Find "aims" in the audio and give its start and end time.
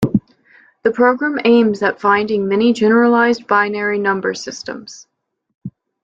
1.45-1.83